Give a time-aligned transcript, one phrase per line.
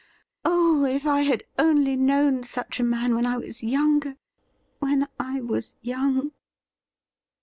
[0.43, 0.83] Oh!
[0.83, 4.15] if I had only known such a man when I was younger—
[4.79, 6.31] when I was yoimg